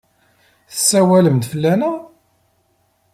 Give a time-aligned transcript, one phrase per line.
[0.71, 1.95] Tessawalem-d fell-aneɣ?